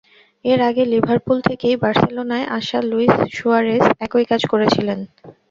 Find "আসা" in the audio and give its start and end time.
2.57-2.79